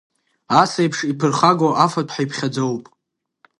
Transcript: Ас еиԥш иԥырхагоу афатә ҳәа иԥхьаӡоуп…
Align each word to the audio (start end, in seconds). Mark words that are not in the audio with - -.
Ас 0.61 0.71
еиԥш 0.81 0.99
иԥырхагоу 1.11 1.73
афатә 1.85 2.11
ҳәа 2.13 2.23
иԥхьаӡоуп… 2.25 2.83